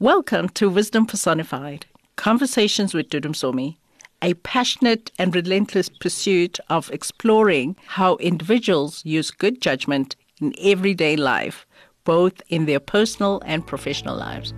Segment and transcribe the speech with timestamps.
[0.00, 3.78] Welcome to Wisdom Personified Conversations with Dudu Msomi,
[4.22, 11.66] a passionate and relentless pursuit of exploring how individuals use good judgment in everyday life,
[12.04, 14.54] both in their personal and professional lives.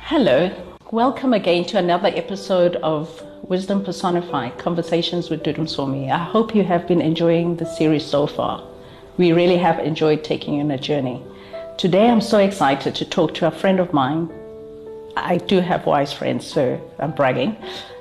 [0.00, 0.50] Hello,
[0.90, 6.10] welcome again to another episode of Wisdom Personified Conversations with Dudu Msomi.
[6.10, 8.71] I hope you have been enjoying the series so far.
[9.18, 11.22] We really have enjoyed taking you on a journey.
[11.76, 14.30] Today I'm so excited to talk to a friend of mine.
[15.16, 17.54] I do have wise friends, so I'm bragging.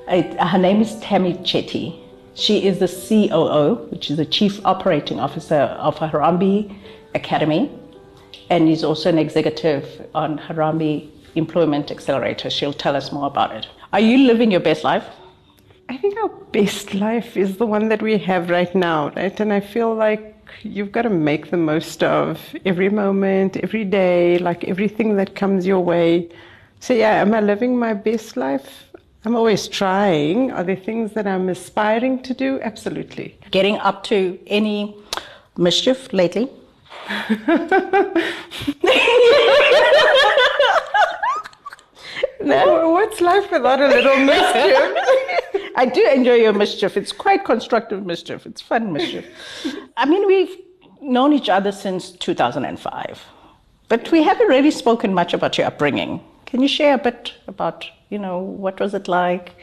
[0.08, 2.00] her name is Tammy Chetty.
[2.34, 6.74] She is the COO, which is the Chief Operating Officer of Harambee
[7.14, 7.70] Academy,
[8.50, 12.50] and is also an executive on Harambee Employment Accelerator.
[12.50, 13.68] She'll tell us more about it.
[13.92, 15.06] Are you living your best life?
[15.90, 19.38] I think our best life is the one that we have right now, right?
[19.42, 20.31] And I feel like
[20.64, 25.66] you've got to make the most of every moment, every day, like everything that comes
[25.66, 26.30] your way.
[26.80, 28.86] So, yeah, am I living my best life?
[29.24, 30.52] I'm always trying.
[30.52, 32.60] Are there things that I'm aspiring to do?
[32.62, 33.38] Absolutely.
[33.52, 34.96] Getting up to any
[35.58, 36.50] mischief lately?
[42.42, 42.90] no.
[42.92, 45.18] What's life without a little mischief?
[45.76, 46.98] I do enjoy your mischief.
[46.98, 48.46] It's quite constructive mischief.
[48.46, 49.26] It's fun mischief.
[49.98, 50.56] I mean, we've
[51.02, 53.22] known each other since 2005,
[53.88, 56.22] but we haven't really spoken much about your upbringing.
[56.46, 59.56] Can you share a bit about, you know, what was it like?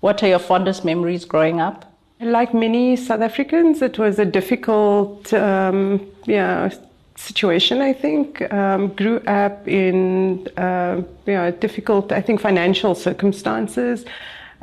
[0.00, 1.90] What are your fondest memories growing up?
[2.20, 6.70] Like many South Africans, it was a difficult, um, yeah,
[7.16, 7.80] situation.
[7.80, 14.04] I think um, grew up in uh, you know, difficult, I think, financial circumstances.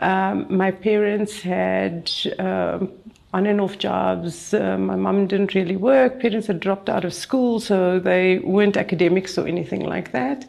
[0.01, 2.91] Um, my parents had um,
[3.33, 4.53] on and off jobs.
[4.53, 6.19] Uh, my mum didn't really work.
[6.19, 10.45] Parents had dropped out of school, so they weren't academics or anything like that.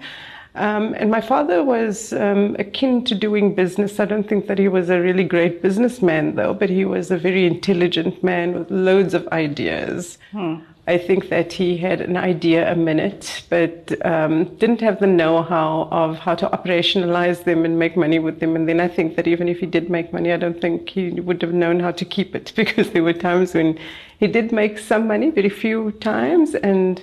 [0.55, 3.99] Um, and my father was um, akin to doing business.
[3.99, 7.17] I don't think that he was a really great businessman, though, but he was a
[7.17, 10.19] very intelligent man with loads of ideas.
[10.31, 10.57] Hmm.
[10.85, 15.43] I think that he had an idea a minute, but um, didn't have the know
[15.43, 18.57] how of how to operationalize them and make money with them.
[18.57, 21.11] And then I think that even if he did make money, I don't think he
[21.11, 23.79] would have known how to keep it because there were times when
[24.19, 27.03] he did make some money, very few times, and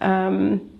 [0.00, 0.70] um,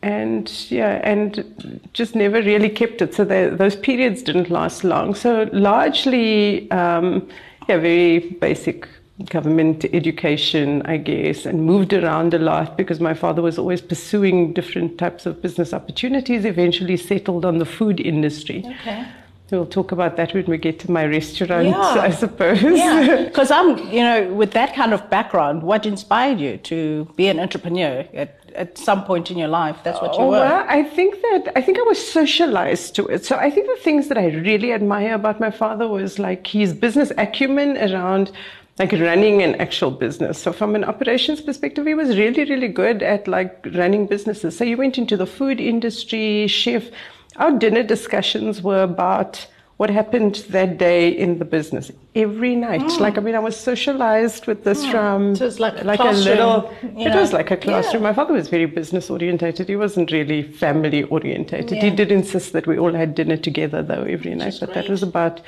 [0.00, 3.14] and yeah, and just never really kept it.
[3.14, 5.16] So those periods didn't last long.
[5.16, 7.28] So largely, um,
[7.68, 8.88] yeah, very basic
[9.24, 14.52] government education, I guess, and moved around a lot because my father was always pursuing
[14.52, 18.64] different types of business opportunities, eventually settled on the food industry.
[18.80, 19.06] Okay.
[19.50, 21.80] We'll talk about that when we get to my restaurant, yeah.
[21.80, 22.60] I suppose.
[22.62, 27.28] Yeah, because I'm, you know, with that kind of background, what inspired you to be
[27.28, 29.78] an entrepreneur at, at some point in your life?
[29.84, 30.40] That's what you oh, were.
[30.40, 33.24] Well, I think that I think I was socialized to it.
[33.24, 36.74] So I think the things that I really admire about my father was like his
[36.74, 38.30] business acumen around
[38.78, 40.38] like running an actual business.
[40.40, 44.56] So from an operations perspective, he was really, really good at like running businesses.
[44.56, 46.90] So he went into the food industry, chef.
[47.36, 49.46] Our dinner discussions were about
[49.78, 52.80] what happened that day in the business every night.
[52.80, 53.00] Mm.
[53.00, 54.90] Like I mean, I was socialized with this mm.
[54.90, 56.72] from so was like, a, like a little.
[56.82, 58.02] It was like a classroom.
[58.02, 58.10] Yeah.
[58.10, 59.68] My father was very business orientated.
[59.68, 61.76] He wasn't really family orientated.
[61.76, 61.84] Yeah.
[61.84, 64.56] He did insist that we all had dinner together though every night.
[64.58, 64.82] But great.
[64.82, 65.40] that was about.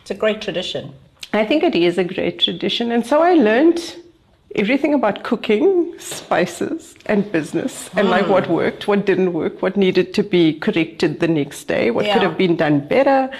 [0.00, 0.94] It's a great tradition.
[1.34, 2.92] I think it is a great tradition.
[2.92, 3.96] And so I learned
[4.54, 8.52] everything about cooking, spices, and business, and like what hmm.
[8.52, 12.12] worked, what didn't work, what needed to be corrected the next day, what yeah.
[12.12, 13.30] could have been done better,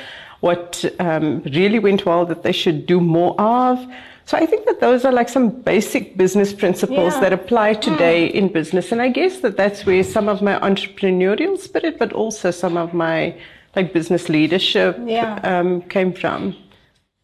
[0.40, 3.78] what um, really went well that they should do more of.
[4.26, 7.20] So I think that those are like some basic business principles yeah.
[7.20, 8.32] that apply today mm.
[8.32, 8.90] in business.
[8.90, 12.94] And I guess that that's where some of my entrepreneurial spirit, but also some of
[12.94, 13.36] my
[13.76, 15.40] like business leadership yeah.
[15.42, 16.56] um, came from.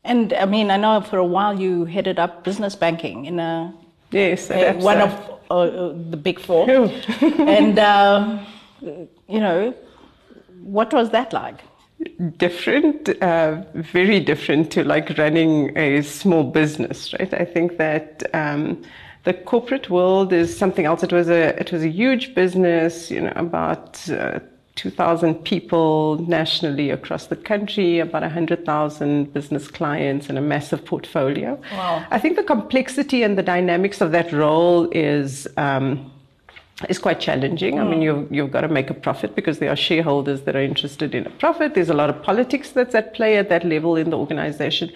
[0.04, 3.74] And I mean, I know for a while you headed up business banking in a
[4.10, 5.12] yes, a, one of
[5.50, 6.68] uh, uh, the big four.
[7.20, 8.38] and uh,
[8.80, 9.74] you know,
[10.62, 11.60] what was that like?
[12.38, 17.32] Different, uh, very different to like running a small business, right?
[17.34, 18.22] I think that.
[18.34, 18.82] Um,
[19.24, 21.02] the corporate world is something else.
[21.02, 24.40] It was a it was a huge business, you know, about uh,
[24.80, 31.60] 2,000 people nationally across the country, about 100,000 business clients, and a massive portfolio.
[31.72, 32.06] Wow.
[32.10, 35.46] I think the complexity and the dynamics of that role is.
[35.56, 36.10] Um,
[36.88, 37.74] is quite challenging.
[37.74, 37.80] Mm.
[37.80, 38.04] I mean, mm.
[38.04, 41.26] you've, you've got to make a profit because there are shareholders that are interested in
[41.26, 41.74] a profit.
[41.74, 44.90] There's a lot of politics that's at play at that level in the organization.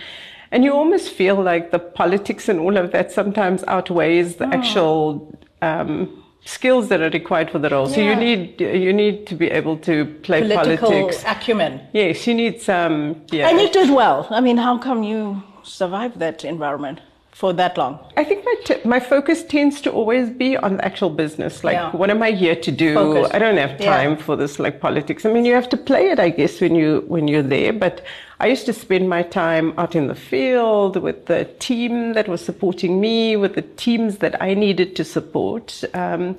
[0.50, 4.54] And you almost feel like the politics and all of that sometimes outweighs the mm.
[4.54, 7.86] actual um, skills that are required for the role.
[7.86, 11.24] So you need you need to be able to play Political politics.
[11.26, 11.80] acumen.
[11.92, 12.92] Yes, you need some.
[12.92, 13.48] Um, yeah.
[13.48, 14.26] And you did well.
[14.30, 17.00] I mean, how come you survived that environment
[17.34, 17.98] for that long?
[18.16, 21.64] I think my t- my focus tends to always be on the actual business.
[21.64, 21.90] Like, Yeah.
[22.00, 22.94] what am I here to do?
[22.94, 23.30] Focus.
[23.34, 23.92] I don't have Yeah.
[23.96, 25.26] time for this like politics.
[25.26, 27.72] I mean, you have to play it, I guess, when you when you're there.
[27.72, 27.96] But
[28.44, 32.40] I used to spend my time out in the field with the team that was
[32.50, 35.66] supporting me, with the teams that I needed to support.
[35.92, 36.36] Um,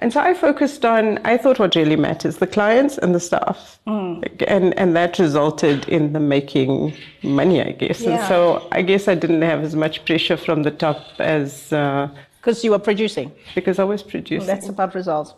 [0.00, 3.78] and so I focused on, I thought what really matters, the clients and the staff.
[3.86, 8.02] And, and that resulted in the making money, I guess.
[8.04, 12.08] And so I guess I didn't have as much pressure from the top as uh,
[12.40, 13.30] Because you were producing.
[13.54, 14.46] because I was producing.
[14.46, 15.34] That's about results.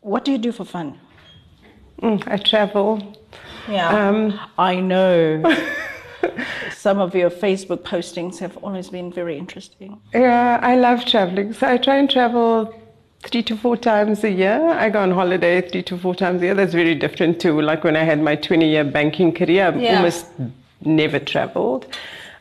[0.00, 0.98] What do you do for fun?
[2.00, 3.16] Mm, I travel.
[3.68, 4.08] Yeah.
[4.08, 5.42] Um, I know.
[6.72, 10.00] Some of your Facebook postings have always been very interesting.
[10.14, 11.52] Yeah, I love traveling.
[11.52, 12.72] So I try and travel
[13.28, 14.60] three to four times a year.
[14.70, 16.54] I go on holiday three to four times a year.
[16.54, 19.72] That's very different to like when I had my 20 year banking career.
[19.74, 19.96] I Yeah.
[19.96, 20.26] almost
[20.84, 21.86] never traveled.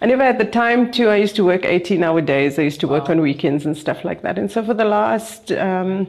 [0.02, 1.10] I never had the time to.
[1.10, 2.60] I used to work 18 hour days.
[2.60, 4.38] I used to work on weekends and stuff like that.
[4.38, 6.08] And so for the last, um,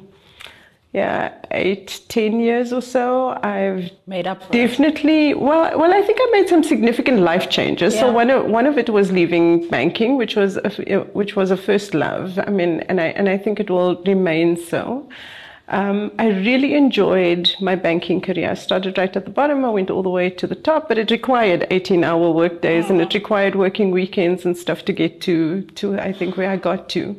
[0.96, 4.52] yeah, eight, ten years or so, I've Made up for it.
[4.52, 5.34] Definitely.
[5.34, 7.98] Well, well, I think I made some significant life changes.
[7.98, 11.50] So one of one of it was leaving banking, which was a, f- which was
[11.50, 12.38] a first love.
[12.38, 15.06] I mean, and I and I think it will remain so.
[15.69, 18.50] Um, I really enjoyed my banking career.
[18.52, 19.64] I started right at the bottom.
[19.66, 23.00] I went all the way to the top, but it required 18-hour work days and
[23.00, 26.88] it required working weekends and stuff to get to to I think where I got
[26.90, 27.16] to.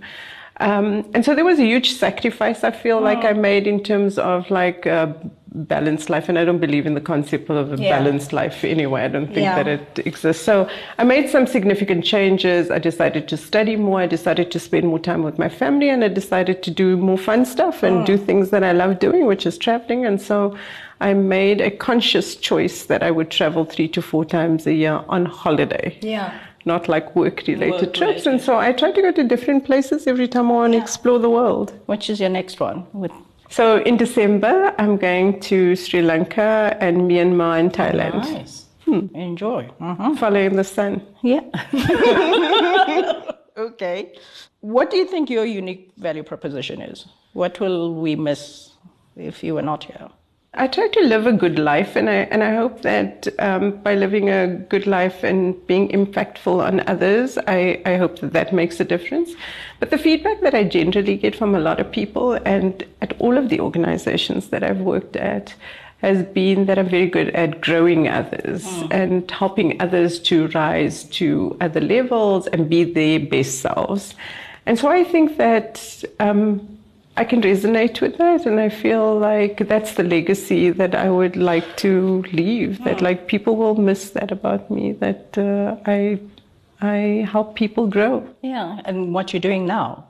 [0.59, 4.18] Um, and so there was a huge sacrifice I feel like I made in terms
[4.18, 5.15] of like a
[5.54, 6.30] balanced life.
[6.30, 7.98] And I don't believe in the concept of a Yeah.
[7.98, 9.01] balanced life anyway.
[9.04, 9.56] I don't think Yeah.
[9.56, 10.44] that it exists.
[10.44, 10.68] So
[11.00, 12.69] I made some significant changes.
[12.69, 14.00] I decided to study more.
[14.01, 17.18] I decided to spend more time with my family and I decided to do more
[17.18, 20.06] fun stuff and do things that I love doing, which is traveling.
[20.06, 20.56] And so
[21.01, 25.00] I made a conscious choice that I would travel three to four times a year
[25.10, 26.31] on holiday Yeah.
[26.68, 28.25] Not like work related trips.
[28.25, 31.18] And so I try to go to different places every time I want to explore
[31.18, 31.74] the world.
[31.88, 32.86] Which is your next one?
[32.94, 33.12] With
[33.50, 38.66] So in December, I'm going to Sri Lanka and Myanmar and Thailand, nice.
[38.88, 39.69] Enjoy.
[39.81, 40.16] Uh-huh.
[40.16, 41.02] following the sun.
[41.22, 41.42] Yeah.
[43.58, 44.13] okay.
[44.62, 47.06] What do you think your unique value proposition is?
[47.34, 48.72] What will we miss
[49.16, 50.10] if you were not here?
[50.54, 53.96] I try to live a good life, and I and I hope that um, by
[53.96, 58.80] living a good life and being impactful on others, I, I hope that that makes
[58.80, 59.34] a difference.
[59.80, 63.38] But the feedback that I generally get from a lot of people, and at all
[63.38, 65.54] of the organizations that I've worked at,
[66.00, 71.58] has been that I'm very good at growing others and helping others to rise to
[71.60, 74.16] other levels and be their best selves.
[74.66, 76.04] And so I think that.
[76.20, 76.76] Um,
[77.18, 81.36] I can resonate with that, and I feel like that's the legacy that I would
[81.36, 82.84] like to leave.
[82.84, 84.92] That like people will miss that about me.
[84.94, 86.19] That uh, I
[86.81, 88.28] I help people grow.
[88.44, 90.06] Yeah, and what you're doing now.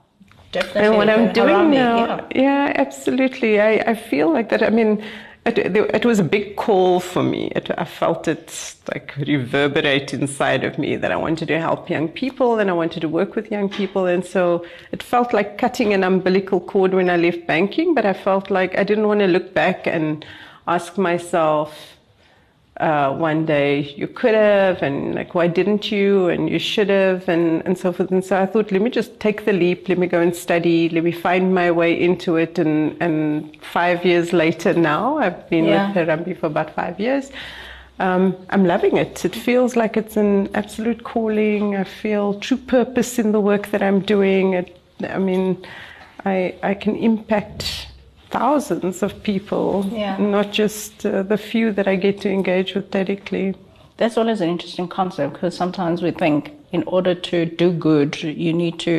[0.52, 0.82] Definitely.
[0.82, 2.28] And what I'm doing now, yeah.
[2.36, 3.60] yeah, absolutely.
[3.60, 4.64] I, I feel like that.
[4.64, 5.04] I mean,
[5.48, 7.52] it, it was a big call for me.
[7.56, 12.08] It, I felt it like reverberate inside of me that I wanted to help young
[12.08, 14.06] people and I wanted to work with young people.
[14.06, 18.14] And so it felt like cutting an umbilical cord when I left banking, but I
[18.14, 20.26] felt like I didn't want to look back and
[20.68, 21.97] ask myself,
[22.80, 27.28] uh, one day you could have and like why didn't you and you should have
[27.28, 28.12] and, and so forth.
[28.12, 30.88] And so i thought let me just take the leap let me go and study
[30.90, 32.60] let me find my way into it.
[32.60, 35.88] And, and five years later now i've been Yeah.
[35.88, 37.32] with Harambee for about five years
[38.00, 39.26] um, i'm loving it.
[39.26, 41.76] It feels like it's an absolute calling.
[41.76, 44.54] I feel true purpose in the work that i'm doing.
[44.54, 45.66] It, i mean
[46.26, 47.88] I, I can impact
[48.38, 50.18] thousands of people, Yeah.
[50.18, 53.56] not just uh, the few that I get to engage with directly.
[53.98, 58.54] That's always an interesting concept because sometimes we think in order to do good, you
[58.54, 58.98] need to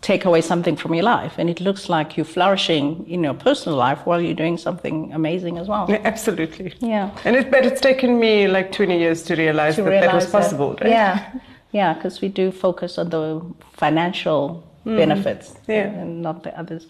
[0.00, 1.34] take away something from your life.
[1.38, 5.58] And it looks like you're flourishing in your personal life while you're doing something amazing
[5.58, 5.86] as well.
[5.88, 6.74] Yeah, absolutely.
[6.80, 7.10] Yeah.
[7.24, 10.02] And it, but it's taken me like 20 years to realize To that that was
[10.06, 10.90] realize that- possible, right?
[10.90, 11.32] Yeah,
[11.72, 13.42] yeah, because we do focus on the
[13.76, 16.00] financial benefits Yeah.
[16.00, 16.86] and not the others.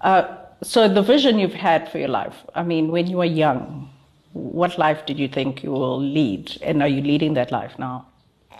[0.00, 0.22] Uh,
[0.64, 3.90] so the vision you've had for your life, I mean, when you were young,
[4.32, 6.56] what life did you think you will lead?
[6.62, 8.06] And are you leading that life now?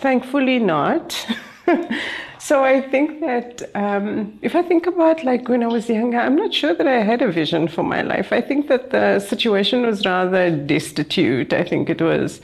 [0.01, 1.27] Thankfully, not.
[2.39, 6.37] so I think that um, if I think about like when I was younger, I'm
[6.37, 8.33] not sure that I had a vision for my life.
[8.33, 11.53] I think that the situation was rather destitute.
[11.53, 12.41] I think it was.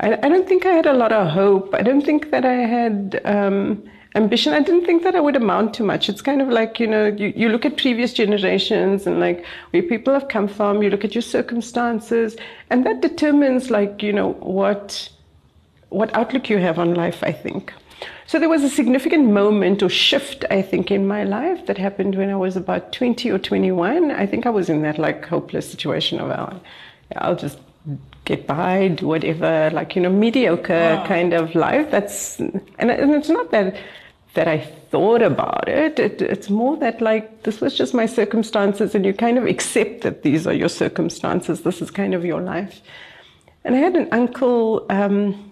[0.00, 1.74] I, I don't think I had a lot of hope.
[1.74, 3.20] I don't think that I had.
[3.24, 3.82] Um,
[4.14, 4.52] ambition.
[4.52, 6.08] I didn't think that I would amount to much.
[6.08, 9.82] It's kind of like, you know, you, you look at previous generations and like where
[9.82, 12.36] people have come from, you look at your circumstances,
[12.70, 15.08] and that determines like, you know, what
[15.90, 17.72] what outlook you have on life, I think.
[18.26, 22.14] So there was a significant moment or shift, I think, in my life that happened
[22.14, 24.12] when I was about 20 or 21.
[24.12, 26.62] I think I was in that like hopeless situation of, well,
[27.16, 27.58] I'll just
[28.24, 31.06] get by, do whatever, like, you know, mediocre wow.
[31.06, 31.90] kind of life.
[31.90, 33.76] That's, and, and it's not that,
[34.34, 34.58] that I
[34.90, 35.98] thought about it.
[35.98, 36.22] it.
[36.22, 40.22] It's more that like, this was just my circumstances and you kind of accept that
[40.22, 41.62] these are your circumstances.
[41.62, 42.80] This is kind of your life.
[43.64, 45.49] And I had an uncle, um,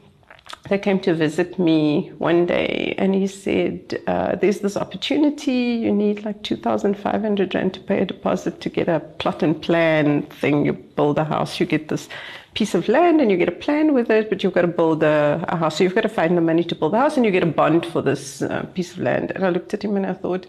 [0.68, 5.52] they came to visit me one day and he said, uh, There's this opportunity.
[5.52, 10.22] You need like 2,500 Rand to pay a deposit to get a plot and plan
[10.22, 10.66] thing.
[10.66, 12.08] You build a house, you get this
[12.54, 15.02] piece of land and you get a plan with it, but you've got to build
[15.02, 15.78] a, a house.
[15.78, 17.46] So you've got to find the money to build the house and you get a
[17.46, 19.32] bond for this uh, piece of land.
[19.34, 20.46] And I looked at him and I thought,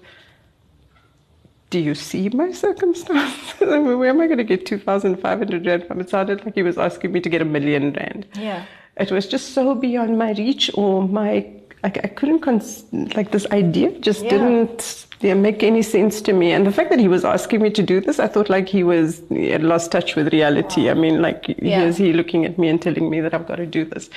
[1.70, 3.62] do you see my circumstances?
[3.62, 6.01] I mean, where am I going to get 2,500 Rand from?
[6.01, 8.25] It sounded like he was asking me to get a million Rand.
[8.36, 8.65] Yeah
[9.00, 11.46] it was just so beyond my reach or my
[11.84, 12.84] I, I couldn't cons-
[13.15, 14.32] like this idea just yeah.
[14.32, 17.70] didn't yeah, make any sense to me and the fact that he was asking me
[17.72, 20.91] to do this i thought like he was he had lost touch with reality wow.
[20.91, 21.79] i mean like yeah.
[21.79, 24.10] here's he looking at me and telling me that i've got to do this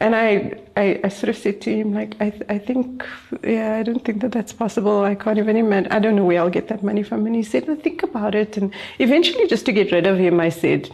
[0.00, 3.06] and I, I, I sort of said to him like I, I think
[3.44, 6.40] yeah I don't think that that's possible I can't even imagine I don't know where
[6.40, 9.64] I'll get that money from and he said well, think about it and eventually just
[9.66, 10.90] to get rid of him I said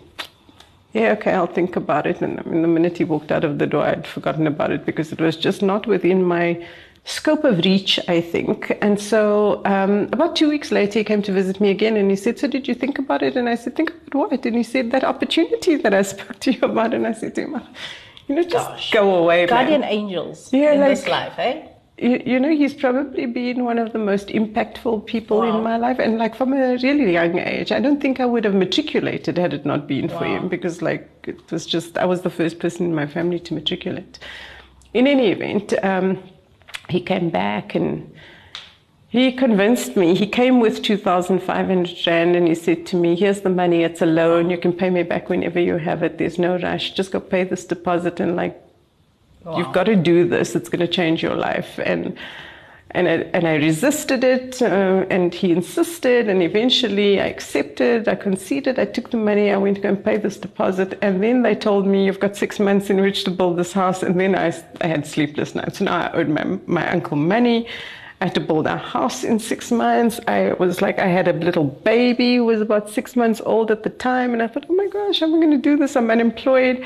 [0.92, 2.22] yeah, okay, I'll think about it.
[2.22, 4.86] And I mean, the minute he walked out of the door, I'd forgotten about it
[4.86, 6.66] because it was just not within my
[7.04, 8.76] scope of reach, I think.
[8.80, 12.16] And so um, about two weeks later, he came to visit me again and he
[12.16, 13.36] said, So did you think about it?
[13.36, 14.46] And I said, Think about what?
[14.46, 16.94] And he said, That opportunity that I spoke to you about.
[16.94, 17.60] And I said to him,
[18.26, 18.90] You know, just Gosh.
[18.90, 19.46] go away.
[19.46, 19.90] Guardian man.
[19.90, 21.68] angels yeah, in like, this life, eh?
[21.98, 25.56] You, you, know, he's probably been one of the most impactful people wow.
[25.56, 25.98] in my life.
[25.98, 29.52] And like from a really young age, I don't think I would have matriculated had
[29.52, 30.18] it not been wow.
[30.18, 33.40] for him because like it was just, I was the first person in my family
[33.40, 34.18] to matriculate.
[34.94, 36.22] In any event, um,
[36.88, 38.14] he came back and
[39.08, 40.14] he convinced me.
[40.14, 44.06] He came with 2,500 Rand and he said to me, Here's the money, it's a
[44.06, 44.50] loan.
[44.50, 46.18] You can pay me back whenever you have it.
[46.18, 46.92] There's no rush.
[46.92, 48.62] Just go pay this deposit and like
[49.44, 49.58] Wow.
[49.58, 50.54] You've got to do this.
[50.54, 51.78] It's going to change your life.
[51.78, 52.16] And
[52.92, 58.08] and I, and I resisted it, uh, and he insisted, and eventually I accepted.
[58.08, 58.78] I conceded.
[58.78, 59.50] I took the money.
[59.50, 62.34] I went to go and pay this deposit, and then they told me you've got
[62.34, 64.02] six months in which to build this house.
[64.02, 65.82] And then I, I had sleepless nights.
[65.82, 67.68] Now I owed my my uncle money.
[68.20, 70.18] I had to build a house in six months.
[70.26, 73.82] I was like, I had a little baby who was about six months old at
[73.82, 75.94] the time, and I thought, oh my gosh, how am I going to do this?
[75.94, 76.84] I'm unemployed.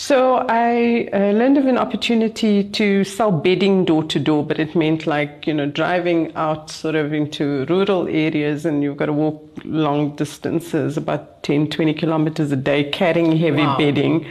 [0.00, 4.76] So I uh, learned of an opportunity to sell bedding door to door, but it
[4.76, 9.12] meant like, you know, driving out sort of into rural areas and you've got to
[9.12, 13.76] walk long distances, about 10, 20 kilometers a day, carrying heavy wow.
[13.76, 14.24] bedding.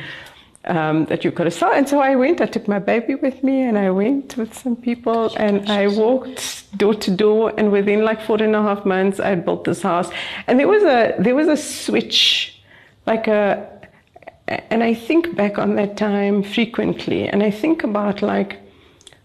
[0.64, 1.72] Um, that you've got to sell.
[1.72, 4.76] And so I went, I took my baby with me and I went with some
[4.76, 9.22] people and I walked door to door and within like four and a half months
[9.22, 10.10] I built this house.
[10.46, 12.62] And there was a, there was a switch,
[13.06, 13.77] like a,
[14.48, 18.60] and I think back on that time frequently, and I think about like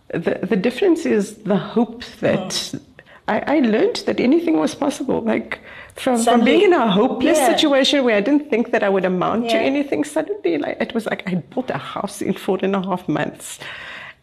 [0.08, 2.80] the the difference is the hope that oh.
[3.28, 5.20] I, I learned that anything was possible.
[5.20, 5.60] Like
[5.94, 7.54] from, from being in a hopeless yeah.
[7.54, 9.52] situation where I didn't think that I would amount yeah.
[9.52, 12.82] to anything, suddenly like it was like I bought a house in four and a
[12.82, 13.58] half months.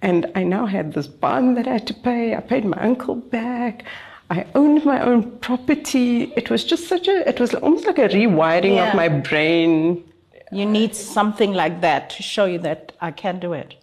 [0.02, 2.34] And I now had this bond that I had to pay.
[2.34, 3.84] I paid my uncle back.
[4.30, 6.32] I owned my own property.
[6.38, 8.90] It was just such a, it was almost like a rewiring yeah.
[8.90, 10.04] of my brain
[10.52, 13.76] you need something like that to show you that I can do it.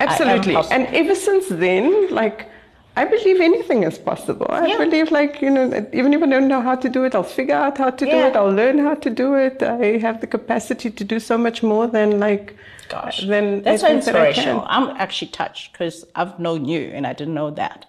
[0.00, 0.56] Absolutely.
[0.70, 2.48] And ever since then, like,
[2.96, 4.46] I believe anything is possible.
[4.48, 4.78] I yeah.
[4.78, 7.54] believe, like, you know, even if I don't know how to do it, I'll figure
[7.54, 8.12] out how to yeah.
[8.12, 8.36] do it.
[8.36, 9.62] I'll learn how to do it.
[9.62, 12.56] I have the capacity to do so much more than, like,
[12.88, 14.60] Gosh, than that's so inspirational.
[14.62, 17.86] That I'm actually touched because I've known you and I didn't know that.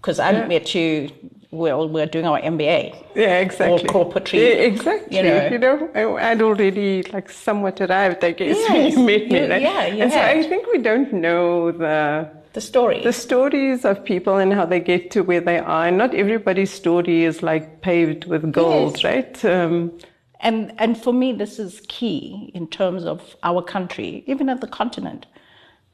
[0.00, 0.46] Because I yeah.
[0.46, 1.10] met you
[1.54, 2.96] well, we're doing our MBA.
[3.14, 3.88] Yeah, exactly.
[3.88, 4.32] Or corporate.
[4.32, 5.16] Yeah, exactly.
[5.16, 8.70] You know, you know I, would already like somewhat arrived, I guess, yes.
[8.70, 9.48] when you met me.
[9.48, 9.62] Right?
[9.62, 10.34] Yeah, you And had.
[10.34, 13.02] so I think we don't know the the story.
[13.02, 15.86] The stories of people and how they get to where they are.
[15.86, 19.04] And not everybody's story is like paved with gold, yes.
[19.04, 19.44] right?
[19.44, 19.98] Um,
[20.40, 24.68] and and for me, this is key in terms of our country, even at the
[24.68, 25.26] continent,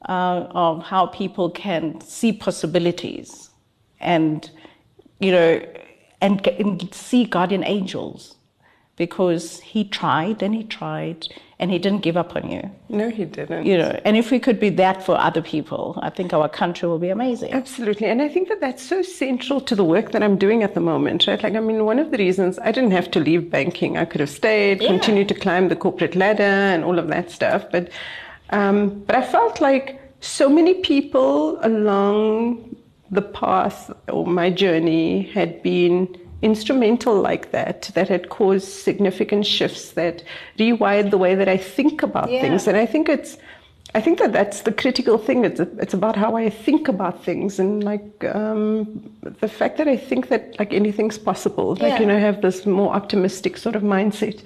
[0.09, 3.51] uh, of how people can see possibilities
[4.01, 4.49] and
[5.21, 5.49] you know,
[6.21, 8.35] and, and see guardian angels.
[8.97, 11.19] because he tried and he tried
[11.59, 12.63] and he didn't give up on you.
[12.89, 13.65] No, he didn't.
[13.65, 16.85] You know, and if we could be that for other people, I think our country
[16.89, 17.51] will be amazing.
[17.61, 18.07] Absolutely.
[18.11, 20.81] And I think that that's so central to the work that I'm doing at the
[20.93, 21.41] moment, right?
[21.45, 24.21] Like, I mean, one of the reasons I didn't have to leave banking, I could
[24.25, 24.89] have stayed, Yeah.
[24.93, 27.61] continued to climb the corporate ladder and all of that stuff.
[27.71, 27.89] But,
[28.59, 29.85] um, but I felt like
[30.19, 32.75] so many people along
[33.11, 36.07] the path or my journey had been
[36.41, 40.23] instrumental like that, that had caused significant shifts, that
[40.57, 42.41] rewired the way that I think about Yeah.
[42.41, 42.67] things.
[42.67, 43.37] And I think it's,
[43.93, 45.43] I think that that's the critical thing.
[45.45, 49.97] It's, it's about how I think about things and like um, the fact that I
[49.97, 51.75] think that like anything's possible.
[51.75, 54.41] Like, you know, have this more optimistic sort of mindset.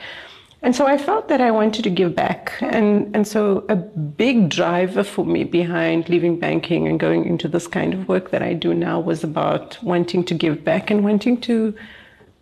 [0.65, 2.53] And so I felt that I wanted to give back.
[2.59, 7.67] And, and so a big driver for me behind leaving banking and going into this
[7.67, 11.39] kind of work that I do now was about wanting to give back and wanting
[11.41, 11.75] to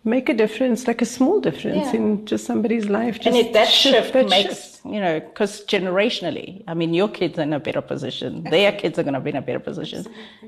[0.04, 1.96] make a difference, like a small difference Yeah.
[2.00, 3.16] in just somebody's life.
[3.16, 4.86] and Just if that shift that makes, shift.
[4.86, 8.98] you know, because generationally, I mean, your kids are in a better position, their kids
[8.98, 10.06] are going to be in a better position.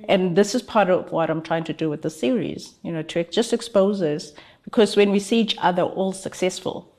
[0.09, 3.03] And this is part of what I'm trying to do with the series, you know,
[3.03, 4.33] to just expose us.
[4.65, 6.91] Because when we see each other all successful,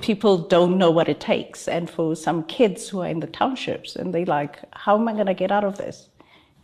[0.00, 1.68] people don't know what it takes.
[1.68, 5.12] And for some kids who are in the townships, and they like, how am I
[5.12, 6.08] going to get out of this?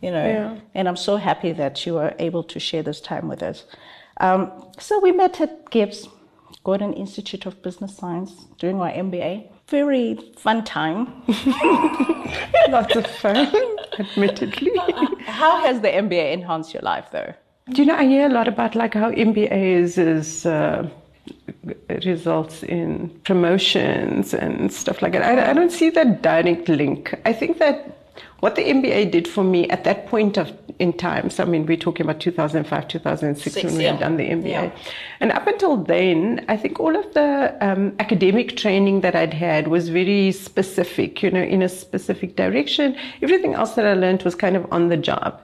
[0.01, 0.57] You know, Yeah.
[0.73, 3.65] and I'm so happy that you are able to share this time with us.
[4.19, 6.07] Um, so we met at GIBS,
[6.63, 9.49] Gordon Institute of Business Science, doing our MBA.
[9.69, 11.07] Very fun time.
[12.69, 13.49] Lots of fun,
[13.99, 14.71] admittedly.
[15.25, 17.33] How has the MBA enhanced your life, though?
[17.69, 20.89] Do you know, I hear a lot about like how MBAs is, uh,
[22.05, 25.23] results in promotions and stuff like that.
[25.23, 27.13] I, I don't see that direct link.
[27.25, 28.03] I think that
[28.41, 31.65] what the MBA did for me at that point of in time, so I mean,
[31.65, 33.91] we're talking about 2005, 2006 Six, when we yeah.
[33.91, 34.49] had done the MBA.
[34.49, 34.71] Yeah.
[35.19, 39.67] And up until then, I think all of the um, academic training that I'd had
[39.67, 42.97] was very specific, you know, in a specific direction.
[43.21, 45.41] Everything else that I learned was kind of on the job.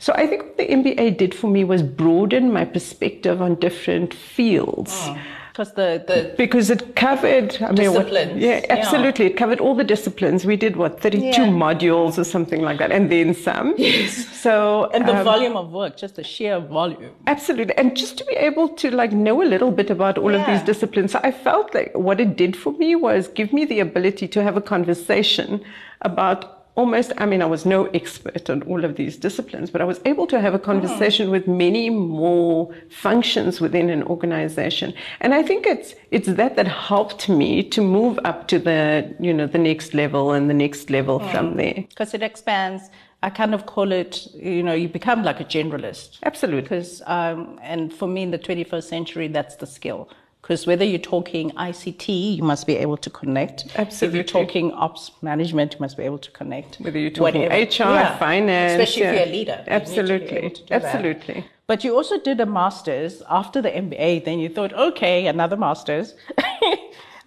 [0.00, 4.14] So I think what the MBA did for me was broaden my perspective on different
[4.14, 5.10] fields.
[5.52, 8.76] Because the, the Because it covered, I mean, what, Disciplines, yeah, yeah.
[8.76, 9.26] absolutely.
[9.26, 10.46] It covered all the disciplines.
[10.46, 11.48] We did what, 32 Yeah.
[11.48, 13.74] modules or something like that, and then some.
[13.76, 14.26] Yes.
[14.40, 17.12] So, and the um, volume of work, just the sheer volume.
[17.26, 17.76] Absolutely.
[17.76, 20.62] And just to be able to like know a little bit about all of these
[20.62, 21.12] disciplines.
[21.12, 24.42] So I felt like what it did for me was give me the ability to
[24.42, 25.62] have a conversation
[26.00, 29.84] about almost, I mean, I was no expert on all of these disciplines, but I
[29.84, 34.94] was able to have a conversation with many more functions within an organization.
[35.20, 39.32] And I think it's, it's that that helped me to move up to the, you
[39.32, 41.84] know, the next level and the next level from there.
[41.88, 42.90] Because it expands.
[43.22, 46.18] I kind of call it, you know, you become like a generalist.
[46.22, 46.62] Absolutely.
[46.62, 50.08] Because, um, and for me in the 21st century, that's the skill.
[50.42, 53.66] Because whether you're talking ICT, you must be able to connect.
[53.76, 53.80] Absolutely.
[53.82, 54.18] If Absolutely.
[54.18, 56.76] you're talking ops management, you must be able to connect.
[56.80, 57.54] Whether you're talking Whatever.
[57.54, 58.18] HR, Yeah.
[58.18, 58.72] finance.
[58.80, 59.52] Especially if you're a leader.
[59.52, 60.36] You need to be Absolutely.
[60.38, 60.84] able to do that.
[60.84, 61.44] Absolutely.
[61.66, 66.14] But you also did a master's after the MBA, then you thought, okay, another master's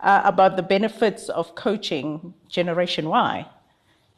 [0.01, 3.45] uh, about the benefits of coaching Generation Y.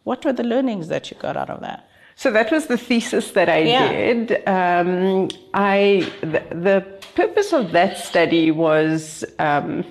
[0.03, 1.87] What were the learnings that you got out of that?
[2.15, 3.89] So that was the thesis that I Yeah.
[3.91, 4.47] did.
[4.47, 9.83] Um, I the, the purpose of that study was um,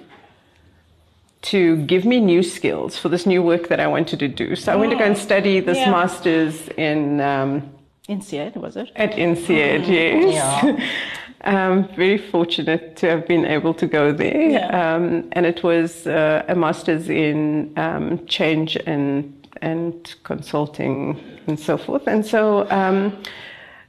[1.43, 4.57] to give me new skills for this new work that I wanted to do.
[4.57, 5.91] So I went to go and study this Yeah.
[5.91, 7.71] master's in um,
[8.09, 8.91] INSEAD, was it?
[8.97, 9.87] at INSEAD.
[9.89, 10.35] Yes.
[10.35, 10.89] Yeah.
[11.47, 14.49] Um, very fortunate to have been able to go there.
[14.51, 14.95] Yeah.
[14.95, 21.77] Um, and it was uh, a master's in um, change and, and consulting and so
[21.77, 22.07] forth.
[22.07, 23.23] And so um,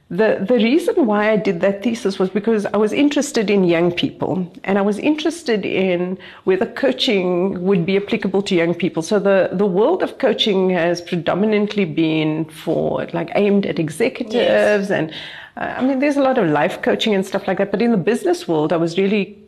[0.08, 3.90] the, the reason why I did that thesis was because I was interested in young
[3.90, 9.02] people and I was interested in whether coaching would be applicable to young people.
[9.02, 15.12] So the, the world of coaching has predominantly been for like aimed at executives and
[15.56, 17.72] uh, I mean, there's a lot of life coaching and stuff like that.
[17.72, 19.42] But in the business world, I was really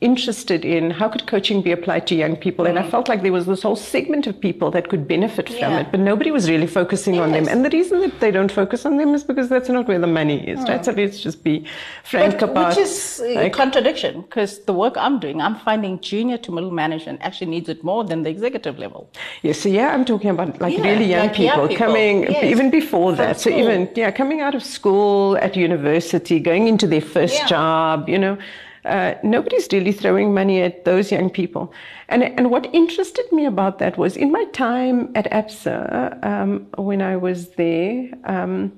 [0.00, 2.90] interested in how could coaching be applied to young people and i mm-hmm.
[2.90, 5.80] felt like there was this whole segment of people that could benefit from Yeah.
[5.80, 8.86] it but nobody was really focusing on them and the reason that they don't focus
[8.86, 10.96] on them is because that's not where the money is right so mm.
[10.96, 11.64] let's just be
[12.04, 16.00] frank But about which is a like, contradiction because the work I'm doing, I'm finding
[16.00, 19.10] junior to middle management actually needs it more than the executive level.
[19.42, 22.22] Yes, so yeah, I'm talking about like Yeah, really young like young people, people, coming
[22.24, 22.44] yes.
[22.44, 23.40] even before From that.
[23.40, 27.46] So even yeah, coming out of school at university, going into their first Yeah.
[27.46, 28.38] job, you know.
[28.84, 31.72] Uh, nobody's really throwing money at those young people.
[32.08, 37.02] And, and what interested me about that was in my time at ABSA, um, when
[37.02, 38.72] I was there, um,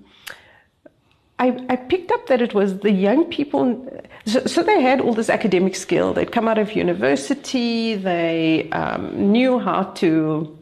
[1.41, 4.03] I, I picked up that it was the young people.
[4.27, 6.13] So, so they had all this academic skill.
[6.13, 7.95] They'd come out of university.
[7.95, 10.59] They um, knew how to.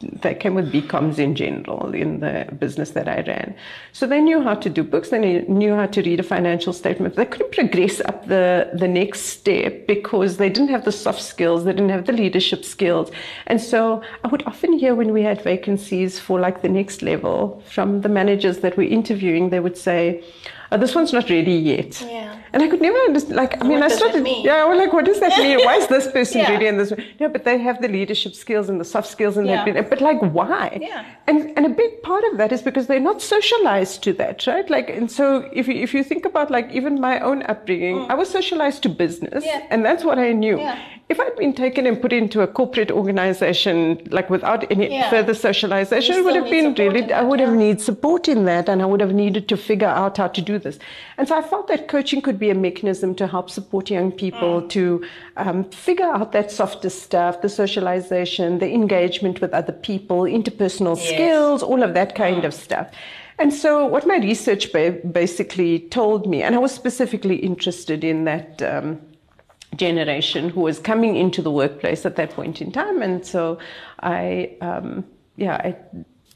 [0.00, 3.54] They came with BComs in general in the business that I ran.
[3.92, 5.10] So they knew how to do books.
[5.10, 7.16] They knew how to read a financial statement.
[7.16, 11.64] They couldn't progress up the, the next step because they didn't have the soft skills.
[11.64, 13.10] They didn't have the leadership skills.
[13.46, 17.62] And so I would often hear when we had vacancies for like the next level
[17.68, 20.24] from the managers that we're interviewing, they would say,
[20.70, 22.00] oh, this one's not ready yet.
[22.02, 22.41] Yeah.
[22.52, 23.36] And I could never understand.
[23.36, 24.22] Like, I mean, What I started.
[24.22, 24.44] mean?
[24.44, 25.58] Yeah, well, like, what does that mean?
[25.64, 26.52] Why is this person Yeah.
[26.52, 26.92] ready and this?
[27.20, 29.64] No, but they have the leadership skills and the soft skills, and Yeah.
[29.64, 29.88] they've been.
[29.88, 30.78] But like, why?
[30.80, 31.04] Yeah.
[31.28, 34.68] And and a big part of that is because they're not socialized to that, right?
[34.76, 38.14] Like, and so if you if you think about like even my own upbringing, I
[38.14, 39.46] was socialized to business, Mm.
[39.52, 39.66] Yeah.
[39.72, 40.58] and that's what I knew.
[40.58, 40.76] Yeah.
[41.12, 43.78] If I'd been taken and put into a corporate organization,
[44.18, 45.10] like without any Yeah.
[45.14, 47.00] further socialization, it would have been really.
[47.00, 47.64] in I that, would have yeah.
[47.66, 50.58] need support in that, and I would have needed to figure out how to do
[50.66, 50.76] this.
[51.18, 54.52] And so I felt that coaching could be a mechanism to help support young people
[54.62, 54.68] Mm.
[54.76, 54.82] to
[55.36, 61.08] um, figure out that softer stuff, the socialization, the engagement with other people, interpersonal Yes.
[61.12, 62.86] skills, all of that kind of stuff.
[63.38, 68.18] And so, what my research ba- basically told me, and I was specifically interested in
[68.30, 68.62] that.
[68.62, 68.88] Um,
[69.76, 73.02] generation who was coming into the workplace at that point in time.
[73.02, 73.58] And so
[74.00, 75.04] I, um,
[75.36, 75.76] yeah, I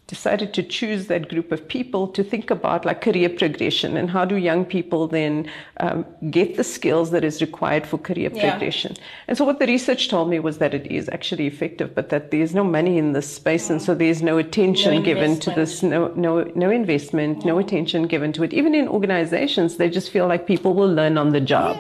[0.07, 4.25] decided to choose that group of people to think about like career progression and how
[4.25, 8.51] do young people then um, get the skills that is required for career Yeah.
[8.51, 8.95] progression.
[9.27, 12.31] And so what the research told me was that it is actually effective, but that
[12.31, 15.83] there's no money in this space, and so there's no attention No given to this,
[15.83, 18.55] no no no investment, no attention given to it.
[18.55, 21.77] Even in organizations, they just feel like people will learn on the job.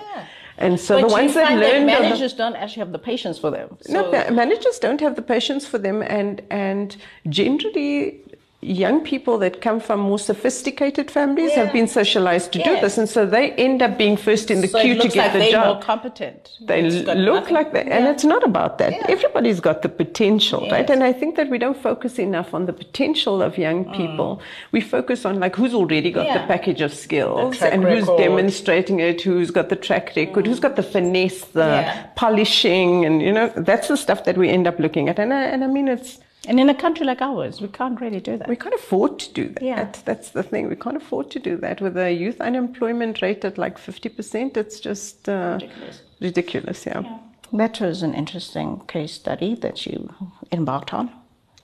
[0.58, 2.98] And so but the ones that learned that on the- managers don't actually have the
[2.98, 3.76] patience for them.
[3.82, 6.96] So, no, managers don't have the patience for them, and and
[7.28, 8.22] generally,
[8.66, 11.64] young people that come from more sophisticated families Yeah.
[11.64, 14.68] have been socialized to do this, and so they end up being first in the
[14.68, 15.66] so queue it to looks get like the they're job.
[15.76, 16.50] more competent.
[16.60, 18.10] They look nothing- like that, and Yeah.
[18.12, 18.92] it's not about that.
[18.92, 19.06] Yeah.
[19.08, 20.88] Everybody's got the potential, right?
[20.90, 24.40] And I think that we don't focus enough on the potential of young people.
[24.72, 26.48] We focus on like who's already got the Mm.
[26.48, 30.82] Package of skills and who's demonstrating it, who's got the track record, who's got the
[30.82, 31.84] finesse, the
[32.16, 35.18] polishing, and you know that's the stuff that we end up looking at.
[35.18, 36.18] And I, and I mean it's.
[36.46, 38.48] And in a country like ours, we can't really do that.
[38.48, 39.62] We can't afford to do that.
[39.62, 39.92] Yeah.
[40.04, 40.68] That's the thing.
[40.68, 41.80] We can't afford to do that.
[41.80, 46.02] With a youth unemployment rate at like 50%, it's just uh, Ridiculous.
[46.20, 46.86] ridiculous.
[46.86, 47.18] yeah.
[47.52, 50.12] That was an interesting case study that you
[50.52, 51.10] embarked on.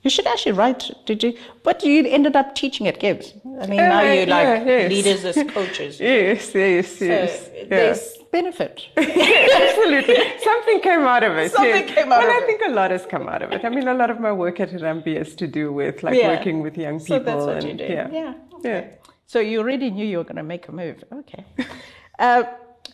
[0.03, 0.91] You should actually write.
[1.07, 1.37] Did you?
[1.63, 3.35] But you ended up teaching at GIBS.
[3.63, 4.91] I mean, now you're like yeah, yes.
[4.91, 6.01] leaders as coaches.
[6.01, 7.51] Yes, yes, So yes.
[7.55, 7.65] yeah.
[7.69, 8.89] there's benefit.
[8.97, 10.17] Absolutely.
[10.43, 11.53] Something came out of it.
[11.53, 11.95] Something yes.
[11.95, 13.65] came out of I think a lot has come out of it.
[13.65, 16.29] I mean, a lot of my work at Rambi has to do with like Yeah.
[16.37, 17.19] working with young people.
[17.19, 17.93] So that's what and, you do.
[17.93, 18.09] Yeah.
[18.11, 18.35] Yeah.
[18.65, 18.85] Yeah.
[19.27, 21.05] So you already knew you were going to make a move.
[21.13, 21.45] Okay.
[22.19, 22.43] uh,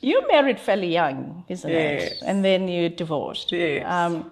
[0.02, 2.12] you married fairly young, isn't Yes.
[2.12, 2.18] it?
[2.26, 3.50] And then you divorced.
[3.52, 3.84] Yes.
[3.86, 4.30] Um,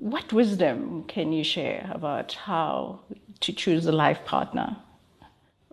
[0.00, 3.00] what wisdom can you share about how
[3.40, 4.76] to choose a life partner?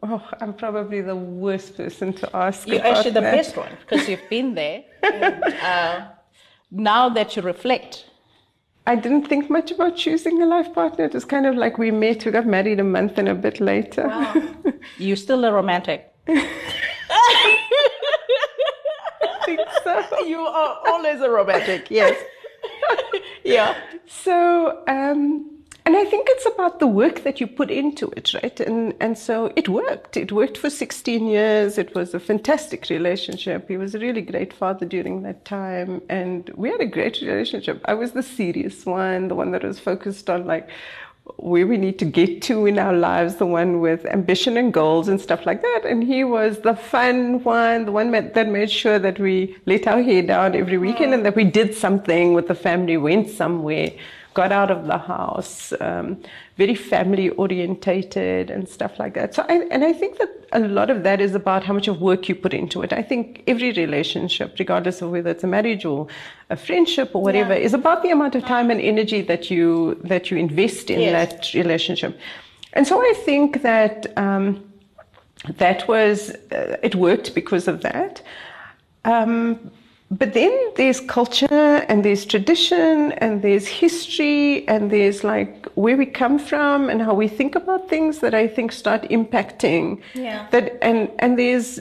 [0.01, 2.67] Oh, I'm probably the worst person to ask.
[2.67, 3.35] You're actually the that.
[3.35, 4.83] best one because you've been there.
[5.01, 6.07] And, uh,
[6.71, 8.05] now that you reflect,
[8.85, 11.05] I didn't think much about choosing a life partner.
[11.05, 13.61] It was kind of like we met, we got married a month and a bit
[13.61, 14.11] later.
[14.97, 16.13] you're still a romantic.
[16.27, 17.57] I
[19.45, 20.25] think so.
[20.25, 22.17] You are always a romantic, yes.
[23.43, 23.75] Yeah.
[24.07, 25.49] So, um,
[25.85, 28.57] and I think it's about the work that you put into it, right?
[28.61, 30.15] And and so it worked.
[30.15, 31.77] It worked for 16 years.
[31.77, 33.67] It was a fantastic relationship.
[33.67, 37.81] He was a really great father during that time, and we had a great relationship.
[37.85, 40.69] I was the serious one, the one that was focused on like
[41.37, 45.07] where we need to get to in our lives, the one with ambition and goals
[45.07, 45.81] and stuff like that.
[45.85, 49.87] And he was the fun one, the one that that made sure that we let
[49.87, 51.15] our hair down every weekend mm.
[51.15, 53.91] and that we did something with the family, went somewhere,
[54.33, 56.17] got out of the house, um,
[56.57, 59.33] very family orientated and stuff like that.
[59.35, 62.01] So, I, and I think that a lot of that is about how much of
[62.01, 62.93] work you put into it.
[62.93, 66.07] I think every relationship, regardless of whether it's a marriage or
[66.49, 67.65] a friendship or whatever, Yeah.
[67.67, 71.13] is about the amount of time and energy that you that you invest in Yes.
[71.31, 72.19] that relationship.
[72.73, 74.63] And so I think that um,
[75.57, 78.21] that was uh, it worked because of that.
[79.05, 79.71] Um,
[80.19, 86.05] but then there's culture and there's tradition and there's history and there's like where we
[86.05, 90.47] come from and how we think about things that I think start impacting Yeah.
[90.51, 91.79] that and and there's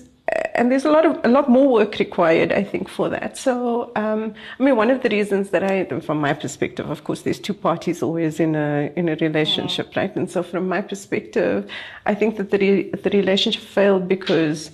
[0.54, 3.36] and there's a lot of a lot more work required, I think, for that.
[3.36, 7.20] So, um, I mean, one of the reasons that I, from my perspective, of course,
[7.22, 10.14] there's two parties always in a in a relationship, right?
[10.16, 11.56] And so, from my perspective,
[12.06, 14.70] I think that the re- the relationship failed because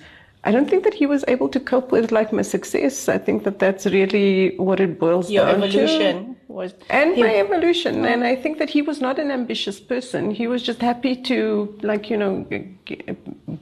[0.49, 2.97] I don't think that he was able to cope with like my success.
[3.17, 6.15] I think that that's really what it boils Your down evolution
[6.49, 6.53] to.
[6.59, 7.95] was And he- my evolution.
[8.05, 8.09] Oh.
[8.13, 10.31] And I think that he was not an ambitious person.
[10.41, 11.39] He was just happy to,
[11.91, 12.33] like, you know,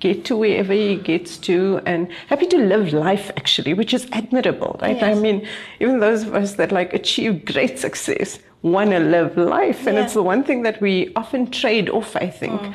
[0.04, 2.00] get to wherever he gets to and
[2.32, 5.02] happy to live life, actually, which is admirable, right?
[5.02, 5.38] I mean,
[5.80, 9.80] even those of us that like achieve great success want to live life.
[9.88, 10.04] And Yeah.
[10.04, 12.60] it's the one thing that we often trade off, I think.
[12.60, 12.74] Mm.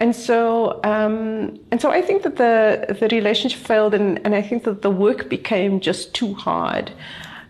[0.00, 4.40] And so, um, and so, I think that the the relationship failed, and, and I
[4.40, 6.90] think that the work became just too hard.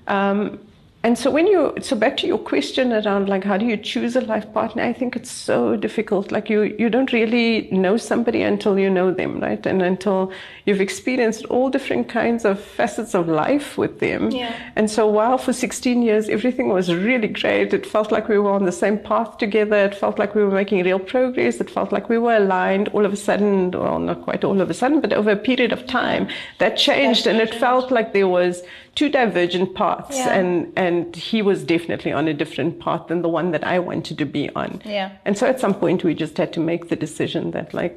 [0.08, 0.58] Um,
[1.02, 4.16] and so, when you so back to your question around like how do you choose
[4.16, 4.82] a life partner?
[4.82, 6.30] I think it's so difficult.
[6.30, 9.64] Like you you don't really know somebody until you know them, right?
[9.64, 10.30] And until
[10.66, 14.30] you've experienced all different kinds of facets of life with them.
[14.30, 14.54] Yeah.
[14.76, 18.50] And so while for 16 years everything was really great, it felt like we were
[18.50, 21.92] on the same path together, it felt like we were making real progress, it felt
[21.92, 25.00] like we were aligned, all of a sudden, well, not quite all of a sudden,
[25.00, 28.62] but over a period of time, that changed and it felt like there was
[29.00, 30.38] two divergent paths Yeah.
[30.38, 34.18] and, and he was definitely on a different path than the one that I wanted
[34.18, 34.70] to be on.
[34.84, 35.08] Yeah.
[35.24, 37.94] And so at some point we just had to make the decision that like,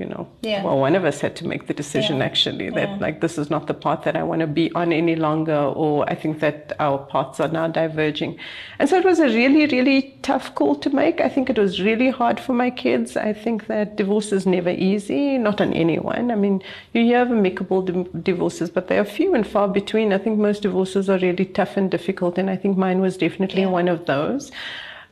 [0.00, 0.64] you know, Yeah.
[0.64, 2.24] well, one of us had to make the decision Yeah.
[2.30, 5.16] actually that like this is not the path that I want to be on any
[5.26, 8.32] longer, or I think that our paths are now diverging.
[8.78, 11.20] And so it was a really, really tough call to make.
[11.20, 13.16] I think it was really hard for my kids.
[13.30, 16.30] I think that divorce is never easy, not on anyone.
[16.30, 16.62] I mean,
[16.94, 20.12] you hear of amicable di- divorces, but they are few and far between.
[20.14, 23.62] I think most divorces are really tough and difficult, and I think mine was definitely
[23.62, 23.70] Yeah.
[23.80, 24.52] one of those.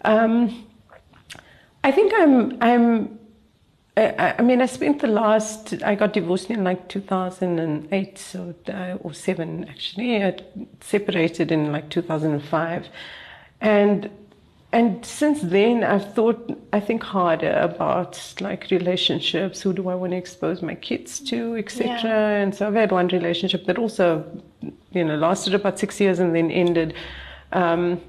[0.04, 0.64] Um,
[1.84, 3.18] I think I'm I'm
[3.96, 8.96] I, I mean, I spent the last, I got divorced in like 2008 so, uh,
[9.02, 10.22] or 7 actually.
[10.24, 10.36] I
[10.80, 12.88] separated in like 2005.
[13.60, 14.10] And
[14.72, 19.60] and since then, I've thought, I think, harder about like relationships.
[19.60, 21.86] Who do I want to expose my kids to, etc.
[21.86, 22.28] Yeah.
[22.42, 24.24] And so I've had one relationship that also,
[24.92, 26.94] you know, lasted about six years and then ended.
[27.52, 28.00] Um,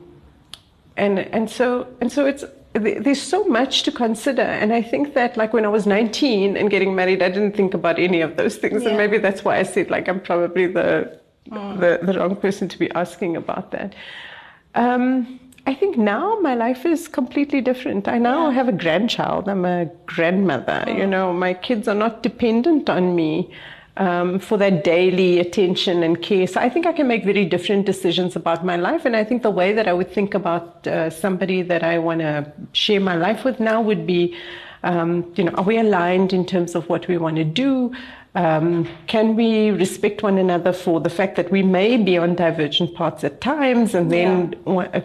[0.96, 5.38] and and so and so it's there's so much to consider and i think that
[5.38, 8.58] like when i was 19 and getting married i didn't think about any of those
[8.58, 8.90] things Yeah.
[8.90, 12.80] and maybe that's why i said like i'm probably the the, the wrong person to
[12.80, 13.94] be asking about that
[14.76, 18.08] um, I think now my life is completely different.
[18.08, 19.48] I now have a grandchild.
[19.48, 20.84] I'm a grandmother.
[20.88, 23.50] You know, my kids are not dependent on me
[23.96, 26.48] um, for their daily attention and care.
[26.48, 29.06] So I think I can make very different decisions about my life.
[29.06, 32.20] And I think the way that I would think about uh, somebody that I want
[32.20, 34.36] to share my life with now would be,
[34.84, 37.94] um, you know, are we aligned in terms of what we want to do?
[38.36, 42.96] Um, can we respect one another for the fact that we may be on divergent
[42.96, 45.02] paths at times, and then uh,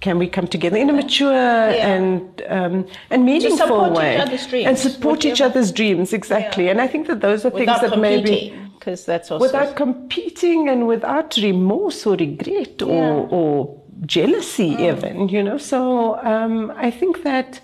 [0.00, 4.46] can we come together in a mature and um, and meaningful support each way other's
[4.46, 6.64] dreams, and support each other's dreams exactly?
[6.64, 6.72] Yeah.
[6.72, 10.68] And I think that those are without things that maybe because that's also without competing
[10.68, 13.28] and without remorse or regret or, Yeah.
[13.28, 13.32] Mm.
[13.32, 17.60] or jealousy even you know so um, i think that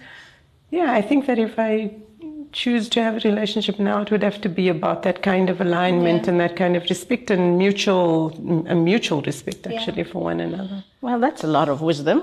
[0.71, 1.95] yeah i think that if i
[2.63, 5.61] choose to have a relationship now it would have to be about that kind of
[5.61, 6.31] alignment Yeah.
[6.31, 8.11] and that kind of respect and mutual
[8.75, 12.19] a mutual respect actually for one another Well, that's a lot of wisdom,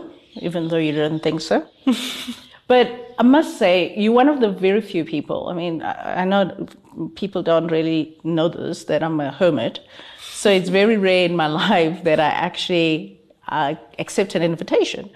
[0.47, 1.57] even though you didn't think so.
[2.67, 2.87] but
[3.19, 5.39] I must say, you're one of the very few people.
[5.51, 6.43] I mean, I, I know
[7.21, 9.75] people don't really know this that I'm a hermit.
[10.43, 15.09] So it's very rare in my life that I actually uh, accept an invitation.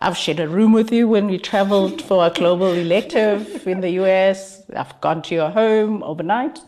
[0.00, 3.90] I've shared a room with you when we traveled for a global elective in the
[4.02, 4.62] US.
[4.74, 6.58] I've gone to your home overnight,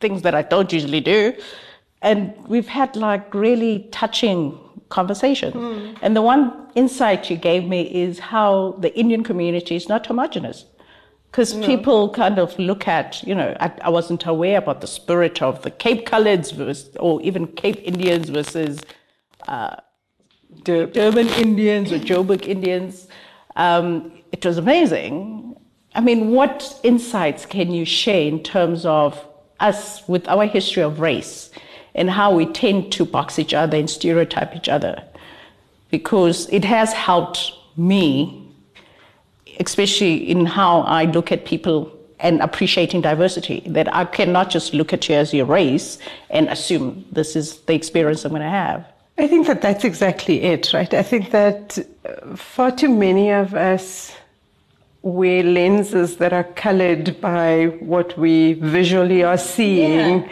[0.00, 1.34] things that I don't usually do.
[2.02, 4.58] And we've had like really touching
[4.88, 5.54] conversations.
[5.54, 5.94] Hmm.
[6.02, 10.64] And the one insight you gave me is how the Indian community is not homogenous.
[11.30, 15.42] Because people kind of look at, you know, I, I wasn't aware about the spirit
[15.42, 18.80] of the Cape Coloureds versus, or even Cape Indians versus
[19.46, 19.76] uh,
[20.62, 23.08] Dur- Durban Indians or Joburg Indians.
[23.56, 25.56] Um, it was amazing.
[25.94, 29.24] I mean, what insights can you share in terms of
[29.60, 31.50] us with our history of race
[31.94, 35.02] and how we tend to box each other and stereotype each other?
[35.90, 38.52] Because it has helped me,
[39.60, 44.92] especially in how I look at people and appreciating diversity, that I cannot just look
[44.92, 48.86] at you as your race and assume this is the experience I'm going to have.
[49.18, 50.92] I think that that's exactly it, right?
[50.92, 54.14] I think that uh, far too many of us
[55.02, 60.28] wear lenses that are colored by what we visually are seeing.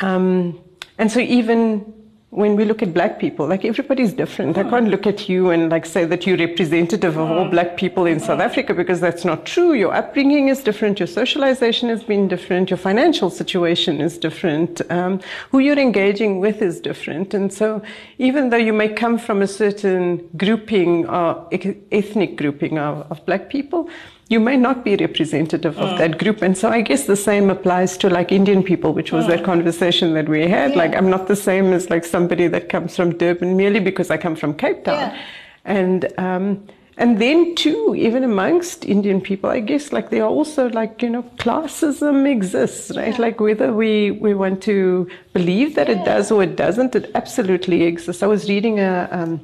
[0.00, 0.58] Um,
[0.96, 1.99] and so even
[2.30, 4.56] when we look at black people, like everybody's different.
[4.56, 8.06] I can't look at you and like say that you're representative of all black people
[8.06, 9.72] in South Africa because that's not true.
[9.72, 11.00] Your upbringing is different.
[11.00, 12.70] Your socialization has been different.
[12.70, 14.80] Your financial situation is different.
[14.92, 17.34] Um, who you're engaging with is different.
[17.34, 17.82] And so
[18.18, 23.50] even though you may come from a certain grouping or ethnic grouping of, of black
[23.50, 23.90] people,
[24.30, 26.40] you may not be representative of that group.
[26.40, 30.14] And so I guess the same applies to like Indian people, which was that conversation
[30.14, 30.70] that we had.
[30.70, 30.76] Yeah.
[30.76, 34.16] Like I'm not the same as like somebody that comes from Durban merely because I
[34.16, 35.00] come from Cape Town.
[35.00, 35.22] Yeah.
[35.64, 36.64] And um,
[36.96, 41.10] and then too, even amongst Indian people, I guess like there are also like, you
[41.10, 43.18] know, classism exists, right?
[43.18, 47.84] Like whether we, we want to believe that it does or it doesn't, it absolutely
[47.84, 48.22] exists.
[48.22, 49.40] I was reading a um,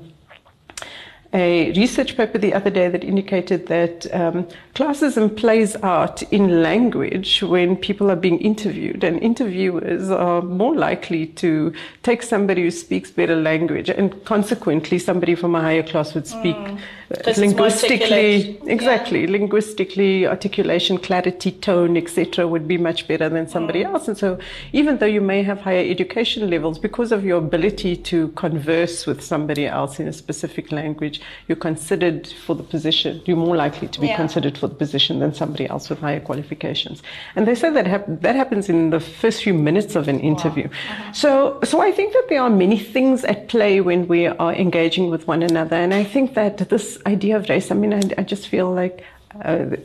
[1.36, 7.42] a research paper the other day that indicated that um, classism plays out in language
[7.42, 11.72] when people are being interviewed, and interviewers are more likely to
[12.02, 16.56] take somebody who speaks better language, and consequently, somebody from a higher class would speak.
[16.56, 17.05] uh,
[17.36, 24.08] linguistically, exactly, linguistically, articulation, clarity, tone, etc., would be much better than somebody else.
[24.08, 24.38] And so,
[24.72, 29.22] even though you may have higher education levels, because of your ability to converse with
[29.22, 33.22] somebody else in a specific language, you're considered for the position.
[33.24, 34.16] You're more likely to be Yeah.
[34.16, 37.02] considered for the position than somebody else with higher qualifications.
[37.34, 40.68] And they say that hap- that happens in the first few minutes of an interview.
[41.12, 45.10] So, so I think that there are many things at play when we are engaging
[45.10, 45.76] with one another.
[45.76, 49.04] And I think that this idea of race, I mean, I, I just feel like.
[49.44, 49.76] Uh,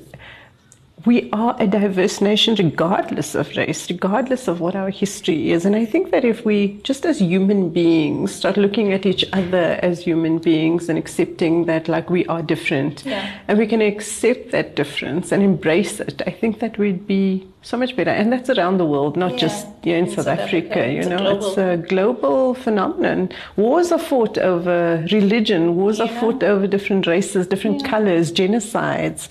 [1.06, 5.66] we are a diverse nation regardless of race, regardless of what our history is.
[5.66, 9.80] And I think that if we, just as human beings, start looking at each other
[9.82, 13.26] as human beings and accepting that, like, we are different, Yeah.
[13.48, 17.78] and we can accept that difference and embrace it, I think that we'd be so
[17.78, 18.10] much better.
[18.12, 19.38] And that's around the world, not Yeah.
[19.38, 20.94] just here in, In South, South Africa, Africa.
[20.94, 23.30] you know, global- it's a global phenomenon.
[23.56, 29.30] Wars are fought over religion, wars are fought over different races, different colors, genocides.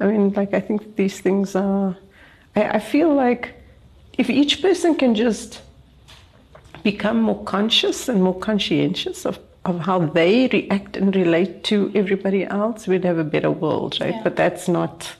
[0.00, 1.96] I mean, like, I think these things are.
[2.54, 3.54] I, I feel like
[4.16, 5.62] if each person can just
[6.82, 12.44] become more conscious and more conscientious of, of how they react and relate to everybody
[12.44, 14.14] else, we'd have a better world, right?
[14.14, 14.22] Yeah.
[14.22, 15.12] But that's not.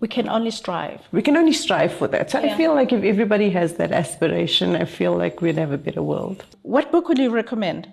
[0.00, 1.00] We can only strive.
[1.12, 2.30] We can only strive for that.
[2.30, 5.78] So I feel like if everybody has that aspiration, I feel like we'd have a
[5.78, 6.44] better world.
[6.62, 7.88] What book would you recommend?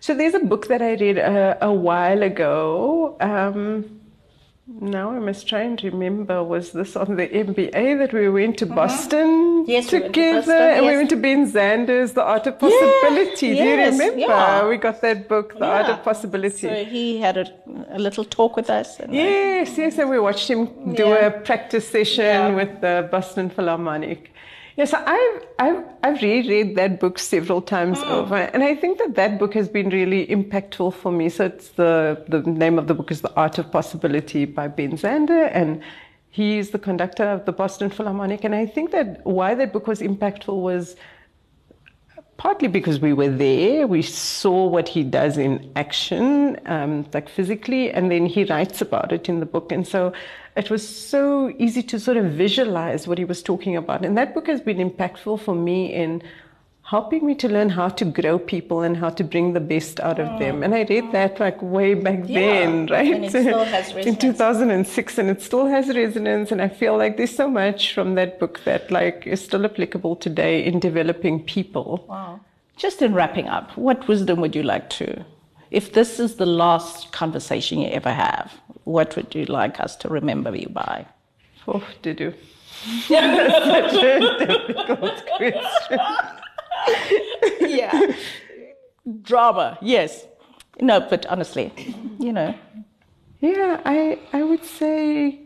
[0.00, 3.16] So there's a book that I read uh, a while ago.
[3.20, 4.01] Um,
[4.66, 6.42] now I must try and remember.
[6.44, 9.28] Was this on the MBA that we went to Boston
[9.62, 9.70] Mm-hmm.
[9.70, 10.40] Yes, we went to together?
[10.40, 13.48] Boston, And we went to Ben Zanders, The Art of Possibility.
[13.48, 14.18] Yeah, Do you remember?
[14.18, 14.68] yeah.
[14.68, 16.66] We got that book, The Art of Possibility.
[16.68, 17.46] So he had a,
[17.90, 18.98] a little talk with us.
[18.98, 21.26] And Yes, yes, and we watched him do Yeah.
[21.26, 22.54] a practice session Yeah.
[22.54, 24.30] with the Boston Philharmonic.
[24.76, 28.10] Yes, I've, I've, I've reread that book several times Mm.
[28.10, 31.28] over, and I think that that book has been really impactful for me.
[31.28, 34.92] So it's the, the name of the book is The Art of Possibility by Ben
[34.92, 35.82] Zander, and
[36.30, 38.44] he's the conductor of the Boston Philharmonic.
[38.44, 40.96] And I think that why that book was impactful was
[42.38, 47.90] partly because we were there, we saw what he does in action, um, like physically,
[47.90, 49.70] and then he writes about it in the book.
[49.70, 50.12] And so
[50.56, 54.04] it was so easy to sort of visualize what he was talking about.
[54.04, 56.22] And that book has been impactful for me in
[56.84, 60.18] helping me to learn how to grow people and how to bring the best out
[60.18, 60.62] of them.
[60.62, 63.14] And I read that like way back Yeah, then, right?
[63.14, 66.52] and it still has in 2006, and it still has resonance.
[66.52, 70.16] And I feel like there's so much from that book that like is still applicable
[70.16, 72.04] today in developing people.
[72.08, 72.40] Wow.
[72.76, 75.24] Just in wrapping up, what wisdom would you like to,
[75.72, 78.52] if this is the last conversation you ever have,
[78.84, 81.06] what would you like us to remember you by?
[81.66, 82.34] Oh, did you?
[83.08, 85.98] Such a difficult question.
[87.60, 88.12] yeah.
[89.22, 90.26] Drama, yes.
[90.80, 91.70] No, but honestly,
[92.18, 92.54] you know,
[93.40, 95.38] Yeah, I I would say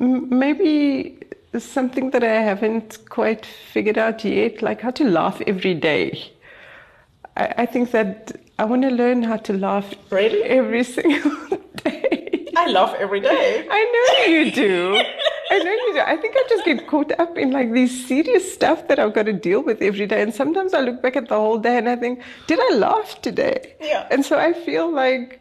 [0.00, 1.18] m- maybe
[1.58, 6.32] something that I haven't quite figured out yet, like how to laugh every day.
[7.36, 10.42] I, I think that I want to learn how to laugh Really?
[10.44, 12.46] every single day.
[12.56, 13.66] I laugh every day.
[13.70, 15.02] I know you do.
[15.50, 16.00] I know you do.
[16.00, 19.26] I think I just get caught up in like these serious stuff that I've got
[19.26, 20.22] to deal with every day.
[20.22, 23.20] And sometimes I look back at the whole day and I think, did I laugh
[23.22, 23.74] today?
[23.80, 24.06] Yeah.
[24.10, 25.40] And so I feel like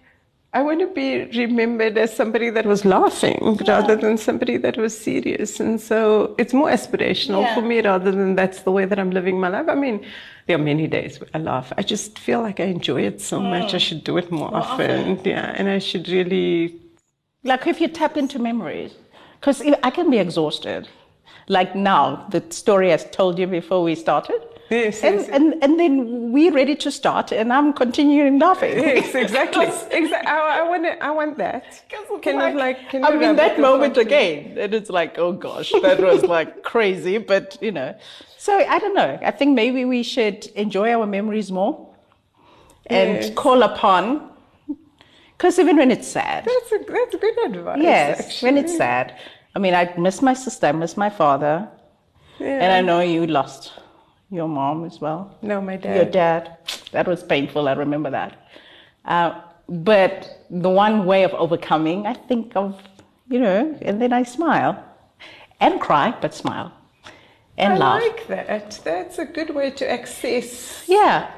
[0.54, 4.98] I want to be remembered as somebody that was laughing rather than somebody that was
[4.98, 5.62] serious.
[5.62, 7.56] And so it's more aspirational Yeah.
[7.56, 9.70] for me rather than that's the way that I'm living my life.
[9.70, 10.06] I mean,
[10.48, 11.72] there are many days where I laugh.
[11.78, 13.72] I just feel like I enjoy it so much.
[13.72, 13.76] Mm.
[13.76, 15.22] I should do it more, often.
[15.24, 15.56] Yeah.
[15.58, 16.76] And I should really
[17.44, 18.92] Like if you tap into memories,
[19.40, 20.88] because I can be exhausted.
[21.48, 24.42] Like now, the story I told you before we started,
[24.72, 25.36] Yes, and, yes, yes.
[25.36, 28.78] and and then we're ready to start, and I'm continuing laughing.
[28.78, 29.66] Yes, exactly.
[29.92, 30.32] exactly.
[30.32, 31.84] I, I want it, I want that.
[32.24, 32.90] Kind of like.
[32.90, 34.06] Can I you mean, rub that moment off?
[34.06, 37.94] again, and it's like, oh gosh, that was like crazy, but you know.
[38.38, 39.20] So I don't know.
[39.22, 41.74] I think maybe we should enjoy our memories more
[42.88, 43.34] and Yes.
[43.36, 44.30] call upon,
[45.38, 47.80] because even when it's sad, That's a, that's good advice.
[47.82, 49.18] yes, when it's sad.
[49.54, 51.68] I mean, I miss my sister, I miss my father,
[52.40, 52.64] Yeah.
[52.64, 53.74] and I know you lost
[54.32, 55.38] your mom as well.
[55.42, 55.96] No, my dad.
[55.96, 56.58] Your dad.
[56.92, 57.68] That was painful.
[57.68, 58.50] I remember that.
[59.06, 62.82] Uh, but the one way of overcoming, I think of,
[63.30, 64.84] you know, and then I smile
[65.60, 66.74] and cry, but smile
[67.58, 68.02] and I laugh.
[68.02, 68.82] like that.
[68.84, 71.32] That's a good way to access, yeah.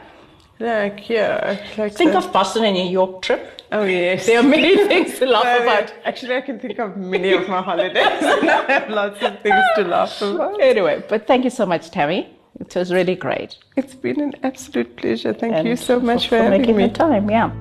[0.59, 3.61] like, yeah, like Think of Boston and New York trip.
[3.71, 4.27] Oh yes.
[4.27, 5.93] There are many things to laugh about.
[6.05, 7.95] Actually, I can think of many of my holidays.
[8.21, 10.61] and I have lots of things to laugh about.
[10.61, 12.29] Anyway, but thank you so much, Tammy.
[12.59, 13.57] It was really great.
[13.75, 15.33] It's been an absolute pleasure.
[15.33, 16.87] Thank And you so much for, having making me.
[16.87, 17.29] the time.
[17.29, 17.51] Yeah.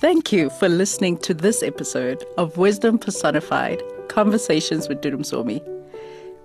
[0.00, 5.60] Thank you for listening to this episode of Wisdom Personified Conversations with Dudu Msomi.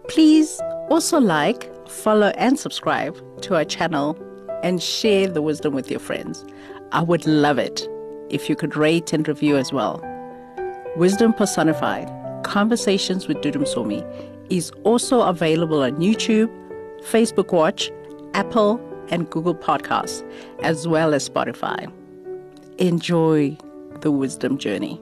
[0.08, 4.18] Please also like, follow, and subscribe to our channel
[4.64, 6.46] and share the wisdom with your friends.
[6.94, 7.88] I would love it
[8.30, 10.02] if you could rate and review as well.
[10.96, 12.10] Wisdom Personified
[12.44, 14.06] Conversations with Dudu Msomi
[14.50, 16.50] is also available on YouTube,
[17.04, 17.92] Facebook Watch,
[18.34, 18.80] Apple,
[19.10, 20.24] and Google Podcasts,
[20.64, 21.92] as well as Spotify.
[22.78, 23.58] Enjoy
[24.02, 25.00] the wisdom journey.